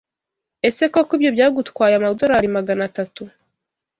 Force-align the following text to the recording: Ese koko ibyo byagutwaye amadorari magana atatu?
Ese 0.67 0.83
koko 0.93 1.11
ibyo 1.17 1.29
byagutwaye 1.35 1.93
amadorari 1.95 2.47
magana 2.57 2.81
atatu? 2.89 3.23